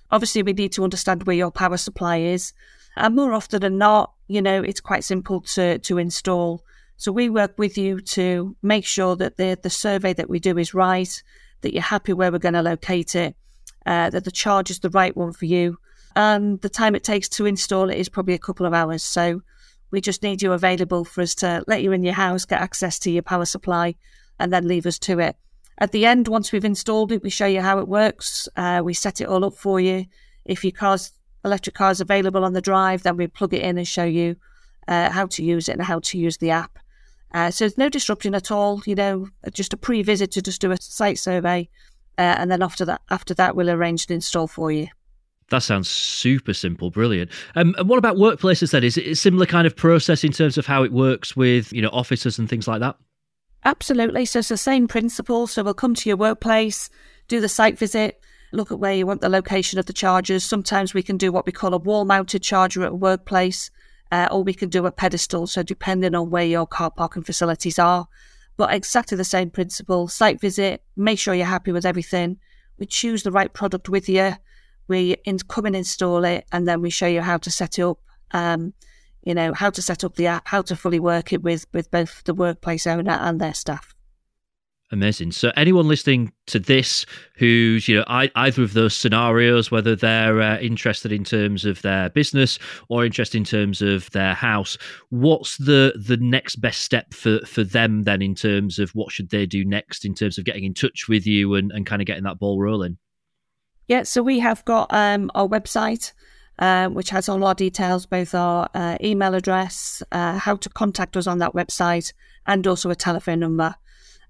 Obviously, 0.10 0.42
we 0.42 0.54
need 0.54 0.72
to 0.74 0.84
understand 0.84 1.24
where 1.24 1.36
your 1.36 1.52
power 1.52 1.76
supply 1.78 2.18
is. 2.18 2.54
And 2.96 3.16
more 3.16 3.34
often 3.34 3.62
than 3.62 3.78
not, 3.78 4.14
you 4.28 4.42
know, 4.42 4.62
it's 4.62 4.82
quite 4.82 5.04
simple 5.04 5.42
to, 5.42 5.80
to 5.80 5.98
install. 5.98 6.64
So 6.98 7.12
we 7.12 7.30
work 7.30 7.56
with 7.58 7.78
you 7.78 8.00
to 8.02 8.56
make 8.62 8.86
sure 8.86 9.16
that 9.18 9.38
the, 9.38 9.58
the 9.62 9.70
survey 9.70 10.14
that 10.14 10.30
we 10.30 10.40
do 10.40 10.58
is 10.58 10.74
right, 10.74 11.22
that 11.62 11.74
you're 11.74 11.82
happy 11.84 12.14
where 12.14 12.32
we're 12.32 12.40
going 12.40 12.54
to 12.54 12.62
locate 12.62 13.16
it, 13.16 13.36
uh, 13.86 14.10
that 14.10 14.24
the 14.24 14.32
charge 14.32 14.72
is 14.72 14.80
the 14.80 14.90
right 14.90 15.16
one 15.16 15.34
for 15.34 15.46
you. 15.46 15.78
And 16.16 16.62
the 16.62 16.70
time 16.70 16.96
it 16.96 17.04
takes 17.04 17.28
to 17.30 17.46
install 17.46 17.90
it 17.90 17.98
is 17.98 18.08
probably 18.08 18.36
a 18.36 18.40
couple 18.40 18.66
of 18.66 18.74
hours. 18.74 19.04
So 19.04 19.42
we 19.92 20.00
just 20.00 20.24
need 20.24 20.42
you 20.42 20.54
available 20.54 21.04
for 21.04 21.22
us 21.22 21.36
to 21.36 21.64
let 21.68 21.84
you 21.84 21.92
in 21.92 22.04
your 22.04 22.14
house, 22.14 22.46
get 22.46 22.62
access 22.62 22.98
to 23.00 23.12
your 23.12 23.24
power 23.24 23.46
supply, 23.46 23.96
and 24.40 24.52
then 24.52 24.68
leave 24.68 24.86
us 24.86 24.98
to 25.00 25.20
it. 25.20 25.36
At 25.78 25.92
the 25.92 26.06
end, 26.06 26.30
once 26.30 26.52
we've 26.52 26.64
installed 26.64 27.12
it, 27.12 27.22
we 27.22 27.30
show 27.30 27.46
you 27.46 27.62
how 27.62 27.80
it 27.80 27.88
works. 27.88 28.48
Uh, 28.56 28.82
we 28.84 28.94
set 28.94 29.20
it 29.20 29.28
all 29.28 29.44
up 29.44 29.56
for 29.56 29.80
you. 29.80 30.06
If 30.46 30.64
your 30.64 30.72
car's 30.72 31.12
electric 31.46 31.76
car 31.76 31.92
is 31.92 32.02
available 32.02 32.44
on 32.44 32.54
the 32.54 32.62
drive, 32.62 33.04
then 33.04 33.18
we 33.18 33.28
plug 33.28 33.54
it 33.54 33.62
in 33.62 33.78
and 33.78 33.88
show 33.88 34.04
you 34.04 34.36
uh, 34.88 35.10
how 35.10 35.28
to 35.28 35.44
use 35.44 35.70
it 35.70 35.74
and 35.74 35.84
how 35.84 36.00
to 36.00 36.18
use 36.18 36.38
the 36.38 36.52
app. 36.52 36.80
Uh, 37.34 37.52
so 37.52 37.66
there's 37.66 37.78
no 37.78 37.90
disruption 37.90 38.36
at 38.36 38.52
all. 38.52 38.82
You 38.86 38.96
know, 38.96 39.28
just 39.52 39.74
a 39.74 39.78
pre-visit 39.78 40.32
to 40.32 40.42
just 40.42 40.62
do 40.62 40.72
a 40.72 40.78
site 40.78 41.20
survey, 41.20 41.70
uh, 42.18 42.36
and 42.38 42.52
then 42.52 42.62
after 42.62 42.86
that, 42.86 43.02
after 43.10 43.34
that, 43.34 43.56
we'll 43.56 43.70
arrange 43.70 44.06
an 44.08 44.16
install 44.16 44.48
for 44.48 44.72
you. 44.72 44.88
That 45.50 45.62
sounds 45.62 45.90
super 45.90 46.54
simple, 46.54 46.90
brilliant. 46.90 47.30
Um, 47.56 47.76
and 47.78 47.88
what 47.88 48.00
about 48.00 48.16
workplaces 48.16 48.72
then? 48.72 48.84
Is 48.84 48.98
it 48.98 49.06
a 49.06 49.16
similar 49.16 49.46
kind 49.46 49.68
of 49.68 49.76
process 49.76 50.24
in 50.24 50.32
terms 50.32 50.58
of 50.58 50.66
how 50.66 50.84
it 50.84 50.92
works 50.92 51.36
with 51.36 51.72
you 51.72 51.82
know 51.82 51.90
offices 51.90 52.40
and 52.40 52.50
things 52.50 52.68
like 52.68 52.80
that? 52.80 52.96
Absolutely. 53.64 54.26
So 54.26 54.40
it's 54.40 54.50
the 54.50 54.58
same 54.58 54.88
principle. 54.88 55.48
So 55.48 55.64
we'll 55.64 55.74
come 55.74 55.96
to 55.96 56.10
your 56.10 56.18
workplace, 56.18 56.90
do 57.28 57.42
the 57.42 57.50
site 57.50 57.78
visit, 57.78 58.22
look 58.56 58.72
at 58.72 58.80
where 58.80 58.94
you 58.94 59.06
want 59.06 59.22
the 59.22 59.30
location 59.30 59.80
of 59.80 59.86
the 59.86 59.94
chargers. 59.94 60.44
Sometimes 60.44 60.94
we 60.94 61.04
can 61.04 61.18
do 61.18 61.32
what 61.32 61.46
we 61.46 61.52
call 61.52 61.74
a 61.74 61.78
wall-mounted 61.78 62.42
charger 62.42 62.84
at 62.84 62.92
a 62.92 62.96
workplace, 62.96 63.70
uh, 64.12 64.28
or 64.32 64.44
we 64.44 64.54
can 64.54 64.70
do 64.70 64.86
a 64.86 64.92
pedestal. 64.92 65.48
So 65.48 65.64
depending 65.64 66.16
on 66.16 66.30
where 66.30 66.46
your 66.46 66.68
car 66.68 66.92
parking 66.92 67.24
facilities 67.24 67.80
are, 67.80 68.08
but 68.58 68.74
exactly 68.74 69.18
the 69.18 69.24
same 69.24 69.50
principle. 69.50 70.08
Site 70.08 70.40
visit, 70.40 70.84
make 70.96 71.20
sure 71.20 71.34
you're 71.34 71.46
happy 71.46 71.72
with 71.72 71.86
everything. 71.86 72.38
We 72.80 72.86
choose 72.86 73.24
the 73.24 73.32
right 73.32 73.52
product 73.54 73.90
with 73.90 74.10
you 74.10 74.36
we 74.88 75.16
in, 75.26 75.40
come 75.40 75.66
and 75.66 75.76
install 75.76 76.24
it, 76.26 76.46
and 76.52 76.68
then 76.68 76.82
we 76.82 76.90
show 76.90 77.08
you 77.08 77.22
how 77.22 77.38
to 77.38 77.52
set 77.52 77.80
it 77.80 77.84
up. 77.84 78.00
Um, 78.32 78.74
you 79.24 79.34
know 79.34 79.54
how 79.54 79.72
to 79.72 79.82
set 79.82 80.04
up 80.04 80.16
the 80.16 80.28
app, 80.28 80.48
how 80.48 80.62
to 80.64 80.76
fully 80.76 81.00
work 81.00 81.34
it 81.34 81.42
with 81.42 81.66
with 81.74 81.90
both 81.90 82.24
the 82.26 82.34
workplace 82.34 82.86
owner 82.86 83.14
and 83.14 83.42
their 83.42 83.54
staff. 83.54 83.95
Amazing. 84.96 85.34
So, 85.34 85.52
anyone 85.58 85.90
listening 85.90 86.32
to 86.46 86.58
this 86.58 87.06
who's, 87.36 87.86
you 87.90 87.98
know, 87.98 88.06
either 88.08 88.64
of 88.64 88.72
those 88.72 88.96
scenarios, 88.96 89.70
whether 89.70 89.94
they're 89.94 90.42
uh, 90.42 90.58
interested 90.60 91.12
in 91.12 91.26
terms 91.26 91.66
of 91.66 91.82
their 91.82 92.10
business 92.12 92.58
or 92.88 93.04
interested 93.04 93.38
in 93.38 93.44
terms 93.44 93.82
of 93.82 94.10
their 94.12 94.34
house, 94.34 94.78
what's 95.10 95.58
the 95.58 96.02
the 96.02 96.16
next 96.16 96.62
best 96.62 96.82
step 96.82 97.14
for 97.14 97.40
for 97.46 97.66
them 97.66 98.04
then 98.04 98.22
in 98.22 98.36
terms 98.36 98.80
of 98.80 98.90
what 98.92 99.12
should 99.12 99.32
they 99.32 99.46
do 99.46 99.66
next 99.66 100.06
in 100.06 100.16
terms 100.16 100.38
of 100.38 100.46
getting 100.46 100.64
in 100.64 100.74
touch 100.74 101.10
with 101.10 101.28
you 101.28 101.56
and, 101.56 101.74
and 101.74 101.86
kind 101.86 102.02
of 102.02 102.06
getting 102.06 102.24
that 102.24 102.40
ball 102.40 102.62
rolling? 102.62 102.98
Yeah, 103.90 104.04
so 104.04 104.24
we 104.24 104.40
have 104.40 104.64
got 104.64 104.88
um, 104.94 105.30
our 105.36 105.48
website. 105.48 106.14
Uh, 106.58 106.88
which 106.88 107.10
has 107.10 107.28
all 107.28 107.44
our 107.44 107.54
details, 107.54 108.06
both 108.06 108.34
our 108.34 108.70
uh, 108.74 108.98
email 109.04 109.36
address, 109.36 110.02
uh, 110.14 110.38
how 110.38 110.56
to 110.56 110.70
contact 110.70 111.18
us 111.18 111.28
on 111.28 111.40
that 111.40 111.52
website, 111.52 112.14
and 112.48 112.66
also 112.66 112.90
a 112.90 112.96
telephone 112.96 113.42
number. 113.42 113.76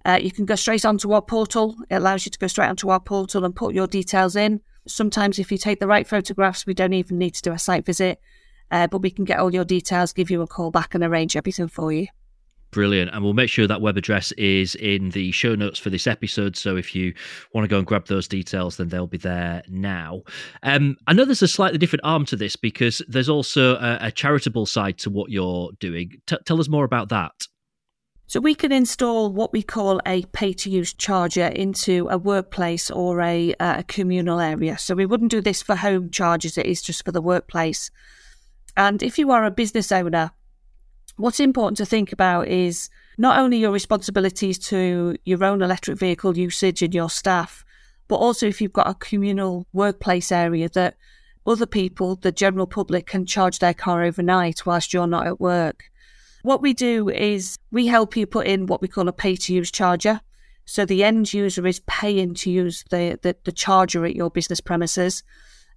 Uh, 0.06 0.20
you 0.22 0.32
can 0.32 0.46
go 0.46 0.56
straight 0.56 0.86
onto 0.86 1.12
our 1.12 1.22
portal. 1.22 1.76
It 1.90 1.96
allows 1.96 2.26
you 2.26 2.32
to 2.32 2.40
go 2.40 2.48
straight 2.48 2.70
onto 2.70 2.90
our 2.90 3.00
portal 3.00 3.44
and 3.44 3.56
put 3.56 3.74
your 3.74 3.88
details 3.88 4.36
in. 4.36 4.62
Sometimes, 4.88 5.40
if 5.40 5.52
you 5.52 5.58
take 5.58 5.80
the 5.80 5.88
right 5.88 6.08
photographs, 6.08 6.66
we 6.66 6.76
don't 6.76 6.94
even 6.94 7.18
need 7.18 7.34
to 7.34 7.42
do 7.42 7.52
a 7.52 7.60
site 7.60 7.86
visit, 7.86 8.20
uh, 8.70 8.86
but 8.88 9.02
we 9.02 9.10
can 9.10 9.26
get 9.26 9.40
all 9.40 9.54
your 9.54 9.66
details, 9.66 10.14
give 10.14 10.30
you 10.30 10.44
a 10.44 10.48
call 10.48 10.70
back, 10.70 10.94
and 10.94 11.04
arrange 11.04 11.36
everything 11.36 11.68
for 11.68 11.92
you. 11.92 12.08
Brilliant. 12.76 13.12
And 13.14 13.24
we'll 13.24 13.34
make 13.34 13.50
sure 13.50 13.68
that 13.68 13.80
web 13.80 13.96
address 13.96 14.34
is 14.34 14.76
in 14.76 15.12
the 15.12 15.32
show 15.32 15.56
notes 15.56 15.80
for 15.80 15.90
this 15.90 16.08
episode. 16.08 16.58
So 16.58 16.76
if 16.76 16.94
you 16.94 17.14
want 17.54 17.64
to 17.64 17.70
go 17.70 17.78
and 17.78 17.88
grab 17.88 18.08
those 18.08 18.28
details, 18.28 18.76
then 18.76 18.90
they'll 18.90 19.08
be 19.08 19.18
there 19.18 19.64
now. 19.70 20.24
Um, 20.62 20.98
I 21.08 21.14
know 21.14 21.24
there's 21.24 21.42
a 21.42 21.48
slightly 21.48 21.78
different 21.78 22.04
arm 22.04 22.26
to 22.26 22.36
this 22.36 22.58
because 22.58 23.02
there's 23.08 23.30
also 23.30 23.76
a, 23.78 24.00
a 24.02 24.12
charitable 24.12 24.66
side 24.66 24.98
to 25.00 25.10
what 25.10 25.32
you're 25.32 25.72
doing. 25.80 26.18
T- 26.28 26.38
tell 26.46 26.60
us 26.60 26.68
more 26.68 26.84
about 26.84 27.08
that. 27.10 27.45
So 28.28 28.40
we 28.40 28.56
can 28.56 28.72
install 28.72 29.32
what 29.32 29.54
we 29.54 29.62
call 29.62 30.02
a 30.06 30.24
pay 30.24 30.52
to 30.54 30.70
use 30.70 30.94
charger 30.94 31.46
into 31.46 32.08
a 32.10 32.18
workplace 32.18 32.90
or 32.90 33.22
a, 33.22 33.54
uh, 33.56 33.80
a 33.80 33.84
communal 33.84 34.40
area. 34.40 34.78
So 34.80 34.96
we 34.96 35.06
wouldn't 35.06 35.32
do 35.32 35.42
this 35.42 35.62
for 35.62 35.76
home 35.76 36.10
chargers, 36.10 36.58
it 36.58 36.66
is 36.66 36.82
just 36.82 37.06
for 37.06 37.12
the 37.12 37.22
workplace. 37.22 37.92
And 38.76 39.04
if 39.04 39.20
you 39.20 39.32
are 39.32 39.46
a 39.46 39.52
business 39.52 39.92
owner, 39.92 40.32
what's 41.18 41.40
important 41.40 41.78
to 41.78 41.86
think 41.86 42.12
about 42.12 42.48
is 42.48 42.90
not 43.18 43.40
only 43.40 43.58
your 43.58 43.72
responsibilities 43.72 44.58
to 44.58 45.18
your 45.24 45.44
own 45.44 45.62
electric 45.62 46.00
vehicle 46.00 46.38
usage 46.38 46.82
and 46.82 46.94
your 46.94 47.10
staff, 47.10 47.64
but 48.08 48.16
also 48.16 48.48
if 48.48 48.60
you've 48.60 48.74
got 48.74 48.90
a 48.90 48.96
communal 48.96 49.68
workplace 49.72 50.32
area 50.32 50.68
that 50.70 50.98
other 51.48 51.66
people, 51.68 52.16
the 52.16 52.32
general 52.32 52.66
public, 52.66 53.06
can 53.06 53.26
charge 53.26 53.60
their 53.60 53.74
car 53.74 54.04
overnight 54.04 54.66
whilst 54.66 54.94
you're 54.94 55.08
not 55.08 55.28
at 55.28 55.40
work. 55.40 55.92
What 56.46 56.62
we 56.62 56.74
do 56.74 57.10
is 57.10 57.58
we 57.72 57.88
help 57.88 58.16
you 58.16 58.28
put 58.28 58.46
in 58.46 58.68
what 58.68 58.80
we 58.80 58.88
call 58.88 59.08
a 59.08 59.12
pay 59.12 59.36
to 59.36 59.52
use 59.52 59.72
charger. 59.72 60.22
So 60.64 60.86
the 60.86 61.04
end 61.04 61.34
user 61.34 61.66
is 61.66 61.82
paying 61.88 62.36
to 62.36 62.52
use 62.52 62.84
the, 62.92 63.18
the, 63.24 63.36
the, 63.46 63.52
charger 63.52 64.06
at 64.06 64.16
your 64.16 64.30
business 64.30 64.62
premises. 64.62 65.24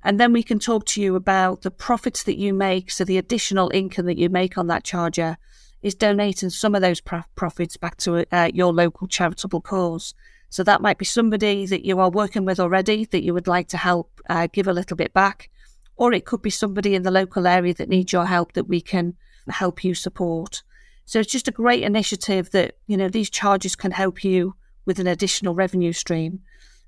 And 0.05 0.21
then 0.21 0.31
we 0.31 0.43
can 0.43 0.59
talk 0.59 0.85
to 0.89 1.01
you 1.01 1.17
about 1.17 1.63
the 1.63 1.71
profits 1.71 2.23
that 2.25 2.37
you 2.37 2.53
make. 2.53 2.91
So 2.91 3.03
the 3.03 3.17
additional 3.17 3.71
income 3.73 4.05
that 4.05 4.19
you 4.19 4.29
make 4.29 4.59
on 4.59 4.67
that 4.67 4.85
charger 4.85 5.39
is 5.81 5.95
donating 5.95 6.51
some 6.51 6.75
of 6.75 6.83
those 6.83 7.01
profits 7.01 7.79
back 7.79 7.97
to 7.99 8.27
uh, 8.31 8.51
your 8.53 8.75
local 8.75 9.09
charitable 9.09 9.63
cause. 9.63 10.13
So 10.51 10.63
that 10.65 10.83
might 10.83 10.99
be 10.99 11.07
somebody 11.07 11.65
that 11.65 11.87
you 11.87 11.99
are 11.99 12.11
working 12.11 12.45
with 12.45 12.61
already 12.61 13.07
that 13.07 13.25
you 13.25 13.33
would 13.33 13.49
like 13.49 13.69
to 13.69 13.79
help 13.79 14.21
uh, 14.29 14.49
give 14.53 14.69
a 14.69 14.75
little 14.75 14.99
bit 14.99 15.15
back. 15.15 15.49
Or 15.97 16.13
it 16.13 16.27
could 16.27 16.43
be 16.43 16.51
somebody 16.51 16.95
in 16.95 17.05
the 17.05 17.11
local 17.11 17.47
area 17.47 17.73
that 17.73 17.89
needs 17.89 18.13
your 18.13 18.27
help 18.27 18.53
that 18.53 18.69
we 18.69 18.83
can 18.83 19.15
help 19.51 19.85
you 19.85 19.95
support. 19.95 20.63
So 21.05 21.21
it's 21.21 21.33
just 21.33 21.49
a 21.49 21.53
great 21.53 21.83
initiative 21.83 22.51
that, 22.51 22.77
you 22.87 22.97
know, 22.97 23.09
these 23.09 23.31
charges 23.31 23.75
can 23.75 23.93
help 23.93 24.25
you 24.25 24.55
with 24.85 24.99
an 24.99 25.07
additional 25.07 25.55
revenue 25.55 25.93
stream. 25.93 26.41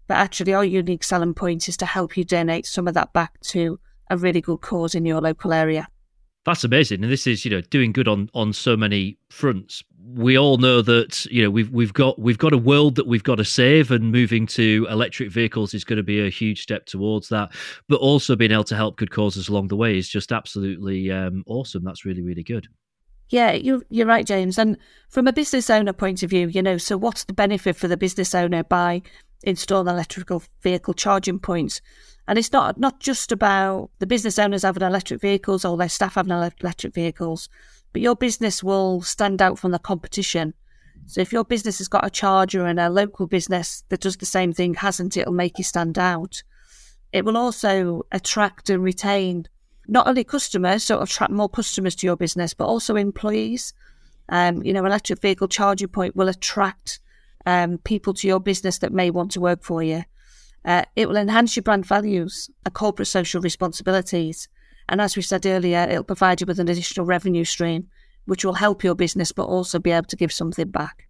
But 0.06 0.16
actually, 0.16 0.52
our 0.52 0.64
unique 0.64 1.04
selling 1.04 1.34
point 1.34 1.68
is 1.68 1.76
to 1.78 1.86
help 1.86 2.16
you 2.16 2.24
donate 2.24 2.66
some 2.66 2.88
of 2.88 2.94
that 2.94 3.12
back 3.12 3.40
to 3.42 3.78
a 4.10 4.16
really 4.16 4.40
good 4.40 4.60
cause 4.60 4.94
in 4.94 5.06
your 5.06 5.20
local 5.20 5.52
area. 5.52 5.88
That's 6.46 6.64
amazing, 6.64 7.02
and 7.02 7.12
this 7.12 7.26
is 7.26 7.44
you 7.44 7.50
know 7.50 7.60
doing 7.60 7.92
good 7.92 8.08
on 8.08 8.30
on 8.32 8.52
so 8.52 8.76
many 8.76 9.18
fronts. 9.28 9.82
We 10.14 10.38
all 10.38 10.56
know 10.56 10.80
that 10.80 11.26
you 11.26 11.42
know 11.42 11.50
we've 11.50 11.70
we've 11.70 11.92
got 11.92 12.18
we've 12.18 12.38
got 12.38 12.54
a 12.54 12.58
world 12.58 12.94
that 12.94 13.06
we've 13.06 13.22
got 13.22 13.36
to 13.36 13.44
save, 13.44 13.90
and 13.90 14.10
moving 14.10 14.46
to 14.48 14.86
electric 14.90 15.30
vehicles 15.30 15.74
is 15.74 15.84
going 15.84 15.98
to 15.98 16.02
be 16.02 16.24
a 16.24 16.30
huge 16.30 16.62
step 16.62 16.86
towards 16.86 17.28
that. 17.28 17.50
But 17.88 18.00
also 18.00 18.36
being 18.36 18.52
able 18.52 18.64
to 18.64 18.76
help 18.76 18.96
good 18.96 19.10
causes 19.10 19.48
along 19.48 19.68
the 19.68 19.76
way 19.76 19.98
is 19.98 20.08
just 20.08 20.32
absolutely 20.32 21.10
um, 21.10 21.44
awesome. 21.46 21.84
That's 21.84 22.06
really 22.06 22.22
really 22.22 22.42
good. 22.42 22.68
Yeah, 23.28 23.52
you're 23.52 23.82
you're 23.90 24.06
right, 24.06 24.26
James. 24.26 24.58
And 24.58 24.78
from 25.08 25.28
a 25.28 25.32
business 25.34 25.68
owner 25.68 25.92
point 25.92 26.22
of 26.22 26.30
view, 26.30 26.48
you 26.48 26.62
know, 26.62 26.78
so 26.78 26.96
what's 26.96 27.24
the 27.24 27.32
benefit 27.32 27.76
for 27.76 27.86
the 27.86 27.96
business 27.96 28.34
owner 28.34 28.64
by 28.64 29.02
installing 29.42 29.92
electrical 29.92 30.42
vehicle 30.62 30.94
charging 30.94 31.38
points? 31.38 31.80
And 32.30 32.38
it's 32.38 32.52
not 32.52 32.78
not 32.78 33.00
just 33.00 33.32
about 33.32 33.90
the 33.98 34.06
business 34.06 34.38
owners 34.38 34.62
having 34.62 34.84
electric 34.84 35.20
vehicles 35.20 35.64
or 35.64 35.76
their 35.76 35.88
staff 35.88 36.14
having 36.14 36.30
electric 36.30 36.94
vehicles, 36.94 37.48
but 37.92 38.02
your 38.02 38.14
business 38.14 38.62
will 38.62 39.02
stand 39.02 39.42
out 39.42 39.58
from 39.58 39.72
the 39.72 39.80
competition. 39.80 40.54
So 41.06 41.20
if 41.20 41.32
your 41.32 41.44
business 41.44 41.78
has 41.78 41.88
got 41.88 42.06
a 42.06 42.10
charger 42.10 42.66
and 42.66 42.78
a 42.78 42.88
local 42.88 43.26
business 43.26 43.82
that 43.88 44.02
does 44.02 44.18
the 44.18 44.26
same 44.26 44.52
thing 44.52 44.74
hasn't, 44.74 45.16
it'll 45.16 45.32
make 45.32 45.58
you 45.58 45.64
stand 45.64 45.98
out. 45.98 46.44
It 47.12 47.24
will 47.24 47.36
also 47.36 48.06
attract 48.12 48.70
and 48.70 48.84
retain 48.84 49.48
not 49.88 50.06
only 50.06 50.22
customers, 50.22 50.84
so 50.84 51.00
attract 51.00 51.32
more 51.32 51.48
customers 51.48 51.96
to 51.96 52.06
your 52.06 52.16
business, 52.16 52.54
but 52.54 52.66
also 52.66 52.94
employees. 52.94 53.74
Um, 54.28 54.62
you 54.62 54.72
know, 54.72 54.86
electric 54.86 55.20
vehicle 55.20 55.48
charging 55.48 55.88
point 55.88 56.14
will 56.14 56.28
attract 56.28 57.00
um, 57.44 57.78
people 57.78 58.14
to 58.14 58.28
your 58.28 58.38
business 58.38 58.78
that 58.78 58.92
may 58.92 59.10
want 59.10 59.32
to 59.32 59.40
work 59.40 59.64
for 59.64 59.82
you. 59.82 60.04
Uh, 60.64 60.84
it 60.96 61.08
will 61.08 61.16
enhance 61.16 61.56
your 61.56 61.62
brand 61.62 61.86
values 61.86 62.50
and 62.64 62.74
corporate 62.74 63.08
social 63.08 63.40
responsibilities. 63.40 64.48
And 64.88 65.00
as 65.00 65.16
we 65.16 65.22
said 65.22 65.46
earlier, 65.46 65.86
it'll 65.88 66.04
provide 66.04 66.40
you 66.40 66.46
with 66.46 66.58
an 66.58 66.68
additional 66.68 67.06
revenue 67.06 67.44
stream, 67.44 67.88
which 68.26 68.44
will 68.44 68.54
help 68.54 68.84
your 68.84 68.94
business, 68.94 69.32
but 69.32 69.44
also 69.44 69.78
be 69.78 69.90
able 69.90 70.06
to 70.06 70.16
give 70.16 70.32
something 70.32 70.68
back. 70.68 71.06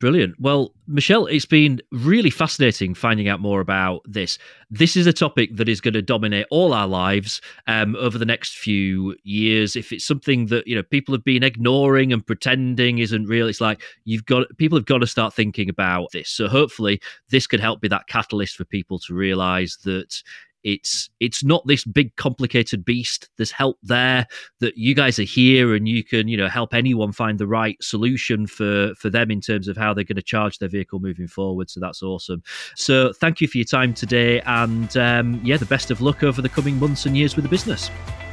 Brilliant. 0.00 0.36
Well, 0.38 0.74
Michelle, 0.86 1.26
it's 1.26 1.44
been 1.44 1.80
really 1.90 2.30
fascinating 2.30 2.94
finding 2.94 3.26
out 3.26 3.40
more 3.40 3.60
about 3.60 4.02
this. 4.04 4.38
This 4.70 4.96
is 4.96 5.08
a 5.08 5.12
topic 5.12 5.56
that 5.56 5.68
is 5.68 5.80
going 5.80 5.94
to 5.94 6.02
dominate 6.02 6.46
all 6.52 6.72
our 6.72 6.86
lives 6.86 7.40
um, 7.66 7.96
over 7.96 8.16
the 8.16 8.24
next 8.24 8.56
few 8.56 9.16
years. 9.24 9.74
If 9.74 9.90
it's 9.92 10.06
something 10.06 10.46
that 10.46 10.68
you 10.68 10.76
know 10.76 10.84
people 10.84 11.14
have 11.14 11.24
been 11.24 11.42
ignoring 11.42 12.12
and 12.12 12.24
pretending 12.24 12.98
isn't 12.98 13.26
real, 13.26 13.48
it's 13.48 13.60
like 13.60 13.82
you've 14.04 14.24
got 14.24 14.46
people 14.56 14.78
have 14.78 14.86
got 14.86 14.98
to 14.98 15.06
start 15.06 15.34
thinking 15.34 15.68
about 15.68 16.12
this. 16.12 16.30
So 16.30 16.46
hopefully, 16.46 17.00
this 17.30 17.48
could 17.48 17.60
help 17.60 17.80
be 17.80 17.88
that 17.88 18.06
catalyst 18.06 18.56
for 18.56 18.64
people 18.64 19.00
to 19.00 19.14
realise 19.14 19.78
that 19.78 20.22
it's 20.64 21.10
it's 21.20 21.44
not 21.44 21.66
this 21.66 21.84
big 21.84 22.14
complicated 22.16 22.84
beast. 22.84 23.28
There's 23.36 23.50
help 23.50 23.78
there 23.82 24.26
that 24.60 24.76
you 24.76 24.94
guys 24.94 25.18
are 25.18 25.24
here 25.24 25.74
and 25.74 25.88
you 25.88 26.04
can 26.04 26.28
you 26.28 26.36
know 26.36 26.48
help 26.48 26.74
anyone 26.74 27.12
find 27.12 27.38
the 27.38 27.46
right 27.46 27.76
solution 27.82 28.46
for 28.46 28.94
for 28.94 29.10
them 29.10 29.30
in 29.30 29.40
terms 29.40 29.68
of 29.68 29.76
how 29.76 29.94
they're 29.94 30.04
going 30.04 30.16
to 30.16 30.22
charge 30.22 30.58
their 30.58 30.68
vehicle 30.68 30.98
moving 31.00 31.28
forward. 31.28 31.70
So 31.70 31.80
that's 31.80 32.02
awesome. 32.02 32.42
So 32.76 33.12
thank 33.12 33.40
you 33.40 33.48
for 33.48 33.58
your 33.58 33.64
time 33.64 33.94
today, 33.94 34.40
and 34.42 34.94
um, 34.96 35.40
yeah, 35.44 35.56
the 35.56 35.66
best 35.66 35.90
of 35.90 36.00
luck 36.00 36.22
over 36.22 36.42
the 36.42 36.48
coming 36.48 36.78
months 36.78 37.06
and 37.06 37.16
years 37.16 37.36
with 37.36 37.44
the 37.44 37.50
business. 37.50 37.90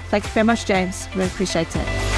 Thank 0.09 0.23
you 0.25 0.29
very 0.31 0.45
much, 0.45 0.65
James. 0.65 1.07
Really 1.15 1.27
appreciate 1.27 1.75
it. 1.75 2.14